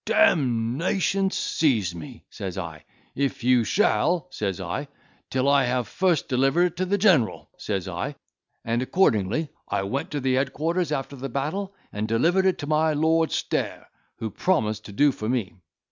"D—nation 0.03 1.29
seize 1.29 1.93
me," 1.93 2.25
says 2.31 2.57
I, 2.57 2.85
"if 3.13 3.43
you 3.43 3.63
shall," 3.63 4.25
says 4.31 4.59
I, 4.59 4.87
"till 5.29 5.47
I 5.47 5.65
have 5.65 5.87
first 5.87 6.27
delivered 6.27 6.63
it 6.71 6.77
to 6.77 6.87
the 6.87 6.97
general," 6.97 7.51
says 7.59 7.87
I; 7.87 8.15
and 8.65 8.81
accordingly 8.81 9.49
I 9.67 9.83
went 9.83 10.09
to 10.09 10.19
the 10.19 10.33
headquarters 10.37 10.91
after 10.91 11.15
the 11.15 11.29
battle, 11.29 11.75
and 11.93 12.07
delivered 12.07 12.47
it 12.47 12.57
to 12.57 12.65
my 12.67 12.93
Lord 12.93 13.31
Stair, 13.31 13.89
who 14.15 14.31
promised 14.31 14.85
to 14.85 14.91
do 14.91 15.11
for 15.11 15.29
me. 15.29 15.53